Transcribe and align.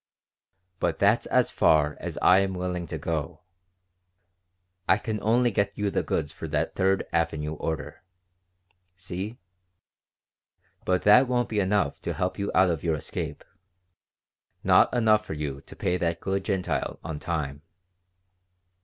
But 0.79 0.97
that's 0.97 1.27
as 1.27 1.51
far 1.51 1.95
as 1.99 2.17
I 2.23 2.39
am 2.39 2.55
willing 2.55 2.87
to 2.87 2.97
go. 2.97 3.41
I 4.89 4.97
can 4.97 5.21
only 5.21 5.51
get 5.51 5.77
you 5.77 5.91
the 5.91 6.01
goods 6.01 6.31
for 6.31 6.47
that 6.47 6.73
Third 6.73 7.05
Avenue 7.13 7.53
order. 7.53 8.01
See? 8.95 9.37
But 10.85 11.03
that 11.03 11.27
won't 11.27 11.49
be 11.49 11.59
enough 11.59 12.01
to 12.01 12.13
help 12.13 12.39
you 12.39 12.51
out 12.55 12.71
of 12.71 12.83
your 12.83 12.99
scrape, 12.99 13.43
not 14.63 14.91
enough 14.91 15.23
for 15.23 15.33
you 15.33 15.61
to 15.61 15.75
pay 15.75 15.97
that 15.97 16.19
good 16.19 16.45
Gentile 16.45 16.99
on 17.03 17.19
time." 17.19 17.61